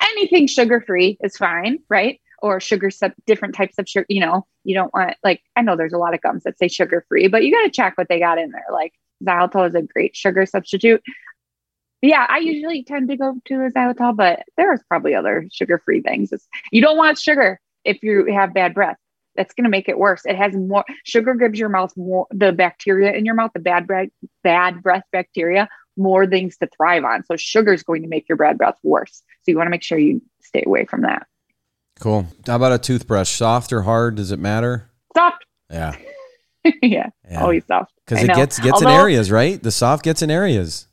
[0.00, 2.20] Anything sugar-free is fine, right?
[2.40, 4.06] Or sugar, sub, different types of sugar.
[4.08, 6.68] You know, you don't want like I know there's a lot of gums that say
[6.68, 8.66] sugar-free, but you got to check what they got in there.
[8.72, 8.94] Like
[9.24, 11.02] xylitol is a great sugar substitute
[12.02, 16.32] yeah, I usually tend to go to the xylitol, but there's probably other sugar-free things.
[16.32, 18.96] It's, you don't want sugar if you have bad breath.
[19.36, 20.22] That's going to make it worse.
[20.26, 23.86] It has more sugar gives your mouth more the bacteria in your mouth, the bad
[23.86, 24.08] breath,
[24.42, 27.24] bad breath bacteria, more things to thrive on.
[27.24, 29.22] So sugar is going to make your bad breath worse.
[29.44, 31.26] So you want to make sure you stay away from that.
[32.00, 32.26] Cool.
[32.46, 33.30] How about a toothbrush?
[33.30, 34.16] Soft or hard?
[34.16, 34.90] Does it matter?
[35.16, 35.46] Soft.
[35.70, 35.96] Yeah.
[36.82, 37.08] yeah.
[37.30, 37.40] yeah.
[37.40, 37.92] Always soft.
[38.04, 39.62] Because it gets gets Although, in areas, right?
[39.62, 40.88] The soft gets in areas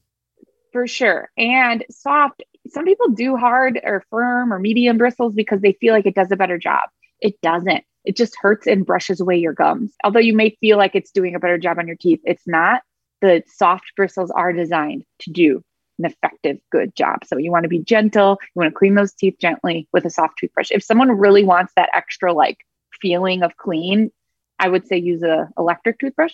[0.72, 1.30] for sure.
[1.38, 6.06] And soft, some people do hard or firm or medium bristles because they feel like
[6.06, 6.90] it does a better job.
[7.20, 7.84] It doesn't.
[8.06, 9.94] It just hurts and brushes away your gums.
[10.04, 12.82] Although you may feel like it's doing a better job on your teeth, it's not.
[13.22, 15.64] The soft bristles are designed to do
[16.00, 17.26] an effective, good job.
[17.26, 18.38] So you want to be gentle.
[18.42, 20.72] You want to clean those teeth gently with a soft toothbrush.
[20.72, 22.66] If someone really wants that extra like
[23.02, 24.12] feeling of clean,
[24.58, 26.34] I would say use a electric toothbrush.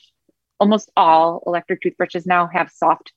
[0.60, 3.12] Almost all electric toothbrushes now have soft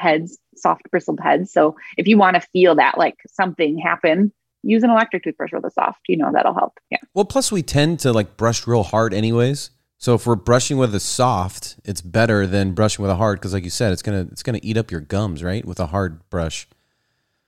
[0.00, 1.52] heads, soft bristled heads.
[1.52, 4.32] So if you want to feel that like something happen,
[4.62, 6.78] use an electric toothbrush with a soft, you know, that'll help.
[6.90, 6.98] Yeah.
[7.14, 9.70] Well, plus we tend to like brush real hard anyways.
[9.98, 13.52] So if we're brushing with a soft, it's better than brushing with a hard because
[13.52, 15.64] like you said, it's gonna it's gonna eat up your gums, right?
[15.64, 16.66] With a hard brush.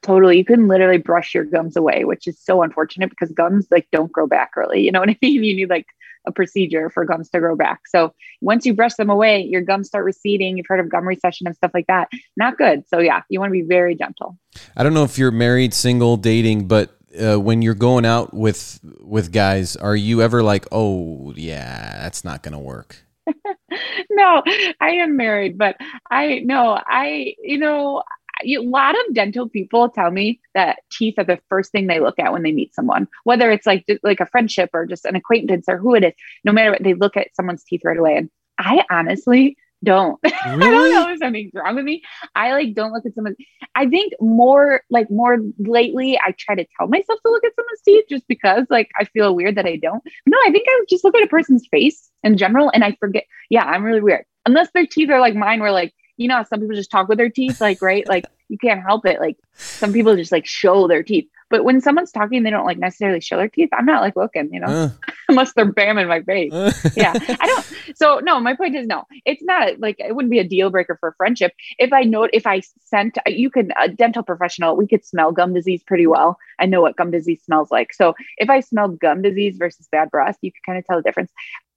[0.03, 0.37] Totally.
[0.37, 4.13] You can literally brush your gums away, which is so unfortunate because gums like don't
[4.13, 4.83] grow back early.
[4.83, 5.43] You know what I mean?
[5.45, 5.87] You need like
[6.27, 7.81] a procedure for gums to grow back.
[7.89, 10.57] So once you brush them away, your gums start receding.
[10.57, 12.09] You've heard of gum recession and stuff like that.
[12.37, 12.85] Not good.
[12.89, 14.39] So yeah, you want to be very gentle.
[14.77, 18.81] I don't know if you're married, single, dating, but uh, when you're going out with
[19.01, 23.05] with guys, are you ever like, oh yeah, that's not gonna work?
[24.11, 24.43] no,
[24.81, 25.77] I am married, but
[26.11, 28.03] I no, I you know
[28.45, 32.19] a lot of dental people tell me that teeth are the first thing they look
[32.19, 35.67] at when they meet someone, whether it's like like a friendship or just an acquaintance
[35.69, 36.13] or who it is.
[36.45, 38.17] No matter what, they look at someone's teeth right away.
[38.17, 40.19] And I honestly don't.
[40.23, 40.35] Really?
[40.45, 42.03] I don't know if something's wrong with me.
[42.35, 43.37] I like don't look at someone.
[43.75, 47.81] I think more like more lately, I try to tell myself to look at someone's
[47.85, 50.03] teeth just because like I feel weird that I don't.
[50.27, 53.25] No, I think I just look at a person's face in general and I forget.
[53.51, 54.25] Yeah, I'm really weird.
[54.47, 57.19] Unless their teeth are like mine, where like you know, some people just talk with
[57.19, 58.07] their teeth, like, right?
[58.09, 59.21] Like, you can't help it.
[59.21, 61.29] Like, some people just like show their teeth.
[61.53, 63.69] But when someone's talking, they don't like necessarily show their teeth.
[63.75, 64.89] I'm not like looking, you know, uh.
[65.29, 66.51] unless they're bamming my face.
[66.51, 66.73] Uh.
[66.97, 67.13] yeah.
[67.15, 67.73] I don't.
[67.95, 70.97] So, no, my point is no, it's not like it wouldn't be a deal breaker
[70.99, 71.53] for friendship.
[71.79, 75.53] If I know, if I sent, you can, a dental professional, we could smell gum
[75.53, 76.39] disease pretty well.
[76.59, 77.93] I know what gum disease smells like.
[77.93, 81.03] So, if I smelled gum disease versus bad breath, you could kind of tell the
[81.03, 81.33] difference.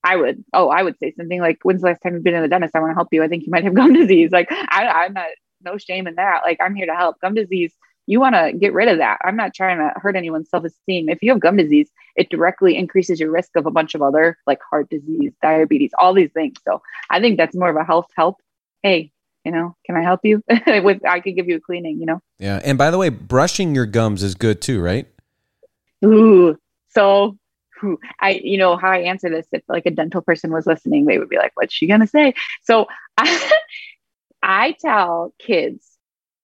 [0.05, 2.43] I would, oh, I would say something like, when's the last time you've been in
[2.43, 2.75] the dentist?
[2.75, 3.23] I want to help you.
[3.23, 4.31] I think you might have gum disease.
[4.31, 5.27] Like, I, I'm not,
[5.63, 6.41] no shame in that.
[6.45, 7.19] Like, I'm here to help.
[7.21, 7.73] Gum disease,
[8.05, 9.17] you want to get rid of that.
[9.25, 11.09] I'm not trying to hurt anyone's self esteem.
[11.09, 14.37] If you have gum disease, it directly increases your risk of a bunch of other,
[14.45, 16.57] like heart disease, diabetes, all these things.
[16.63, 18.37] So I think that's more of a health help.
[18.83, 19.11] Hey,
[19.43, 22.21] you know, can I help you with, I could give you a cleaning, you know?
[22.37, 22.61] Yeah.
[22.63, 25.07] And by the way, brushing your gums is good too, right?
[26.03, 26.57] Ooh,
[26.89, 27.37] so
[27.79, 31.05] who I, you know, how I answer this, if like a dental person was listening,
[31.05, 32.33] they would be like, what's she going to say?
[32.63, 33.51] So I,
[34.43, 35.89] I tell kids,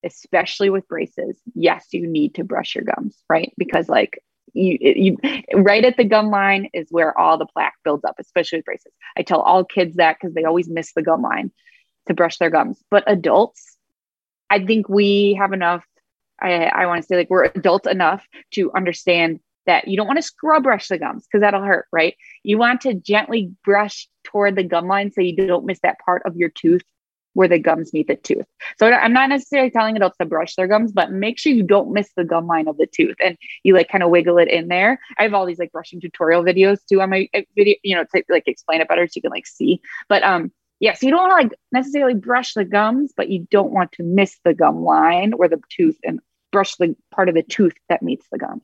[0.04, 3.54] especially with braces, yes, you need to brush your gums, right?
[3.58, 4.20] Because like
[4.54, 5.18] you, you
[5.54, 8.92] right at the gum line is where all the plaque builds up, especially with braces.
[9.16, 11.52] I tell all kids that because they always miss the gum line
[12.08, 12.84] to brush their gums.
[12.90, 13.78] But adults,
[14.50, 15.86] I think we have enough.
[16.40, 20.18] I, I want to say like we're adult enough to understand that you don't want
[20.18, 22.16] to scrub brush the gums because that'll hurt, right?
[22.44, 26.24] You want to gently brush toward the gum line so you don't miss that part
[26.26, 26.84] of your tooth
[27.34, 28.46] where the gums meet the tooth.
[28.78, 31.94] So I'm not necessarily telling adults to brush their gums, but make sure you don't
[31.94, 34.68] miss the gum line of the tooth and you like kind of wiggle it in
[34.68, 35.00] there.
[35.18, 38.04] I have all these like brushing tutorial videos too on my uh, video, you know,
[38.04, 39.82] to like explain it better so you can like see.
[40.10, 43.48] But um yeah, so you don't want to like necessarily brush the gums, but you
[43.52, 46.20] don't want to miss the gum line or the tooth and
[46.52, 48.64] brush the part of the tooth that meets the gums.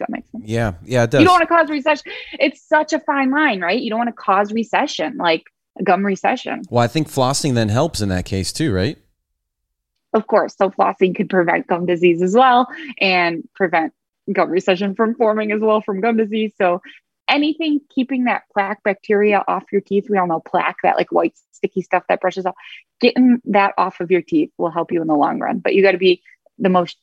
[0.00, 0.44] That make sense?
[0.46, 1.20] Yeah, yeah, it does.
[1.20, 2.12] You don't want to cause recession.
[2.32, 3.80] It's such a fine line, right?
[3.80, 5.44] You don't want to cause recession, like
[5.84, 6.62] gum recession.
[6.68, 8.98] Well, I think flossing then helps in that case too, right?
[10.12, 10.56] Of course.
[10.56, 12.66] So flossing could prevent gum disease as well
[13.00, 13.92] and prevent
[14.32, 16.52] gum recession from forming as well from gum disease.
[16.58, 16.82] So
[17.28, 21.34] anything keeping that plaque bacteria off your teeth, we all know plaque, that like white
[21.52, 22.56] sticky stuff that brushes off,
[23.00, 25.58] getting that off of your teeth will help you in the long run.
[25.60, 26.22] But you got to be
[26.58, 26.96] the most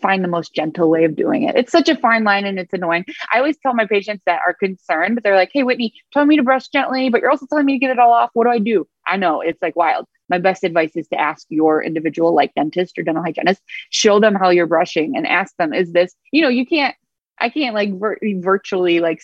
[0.00, 1.56] find the most gentle way of doing it.
[1.56, 3.04] It's such a fine line and it's annoying.
[3.32, 6.36] I always tell my patients that are concerned, but they're like, Hey, Whitney, tell me
[6.36, 8.30] to brush gently, but you're also telling me to get it all off.
[8.34, 8.86] What do I do?
[9.06, 10.06] I know it's like wild.
[10.28, 14.34] My best advice is to ask your individual, like dentist or dental hygienist, show them
[14.34, 16.96] how you're brushing and ask them, is this, you know, you can't,
[17.38, 19.22] I can't like vir- virtually like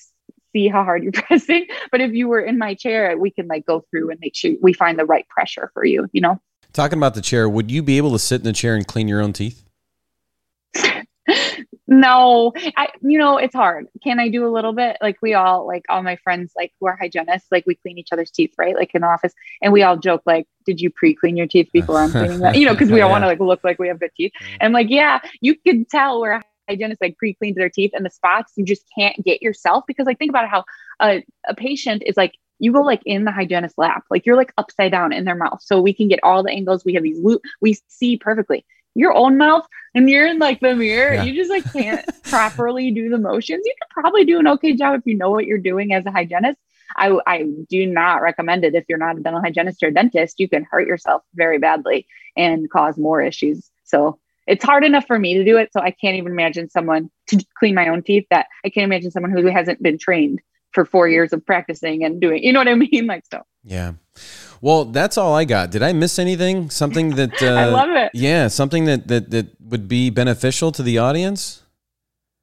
[0.52, 1.66] see how hard you're pressing.
[1.90, 4.52] But if you were in my chair, we can like go through and make sure
[4.60, 6.40] we find the right pressure for you, you know?
[6.72, 9.08] Talking about the chair, would you be able to sit in the chair and clean
[9.08, 9.62] your own teeth?
[11.86, 13.86] No, I, you know, it's hard.
[14.02, 14.96] Can I do a little bit?
[15.00, 18.08] Like we all, like all my friends, like who are hygienists, like we clean each
[18.12, 18.74] other's teeth, right?
[18.74, 21.98] Like in the office, and we all joke, like, "Did you pre-clean your teeth before
[21.98, 23.12] I'm cleaning them?" You know, because we all yeah.
[23.12, 24.32] want to like look like we have good teeth.
[24.60, 28.52] And like, yeah, you can tell where hygienists like pre-cleaned their teeth and the spots
[28.56, 30.64] you just can't get yourself because like think about how
[31.00, 34.52] a, a patient is like you go like in the hygienist lap like you're like
[34.56, 37.18] upside down in their mouth so we can get all the angles we have these
[37.18, 41.22] loupe we see perfectly your own mouth and you're in like the mirror yeah.
[41.22, 44.98] you just like can't properly do the motions you could probably do an okay job
[44.98, 46.58] if you know what you're doing as a hygienist
[46.94, 50.38] I, I do not recommend it if you're not a dental hygienist or a dentist
[50.38, 55.18] you can hurt yourself very badly and cause more issues so it's hard enough for
[55.18, 55.70] me to do it.
[55.72, 59.10] So I can't even imagine someone to clean my own teeth that I can't imagine
[59.10, 60.40] someone who hasn't been trained
[60.72, 63.06] for four years of practicing and doing, you know what I mean?
[63.06, 63.42] Like, so.
[63.64, 63.92] Yeah.
[64.60, 65.70] Well, that's all I got.
[65.70, 66.70] Did I miss anything?
[66.70, 68.10] Something that, uh, I love it.
[68.14, 68.48] Yeah.
[68.48, 71.62] Something that, that, that would be beneficial to the audience.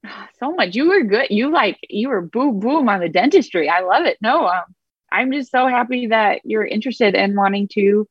[0.39, 0.73] So much.
[0.73, 1.27] You were good.
[1.29, 3.67] You like, you were boom, boom on the dentistry.
[3.67, 4.17] I love it.
[4.21, 4.63] No, um,
[5.11, 8.07] I'm just so happy that you're interested in wanting to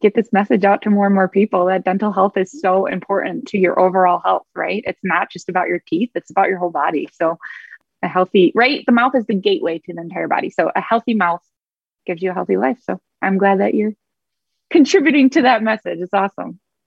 [0.00, 3.48] get this message out to more and more people that dental health is so important
[3.48, 4.82] to your overall health, right?
[4.86, 7.08] It's not just about your teeth, it's about your whole body.
[7.12, 7.38] So,
[8.02, 8.84] a healthy, right?
[8.86, 10.50] The mouth is the gateway to the entire body.
[10.50, 11.42] So, a healthy mouth
[12.06, 12.78] gives you a healthy life.
[12.82, 13.94] So, I'm glad that you're
[14.70, 15.98] contributing to that message.
[16.00, 16.60] It's awesome.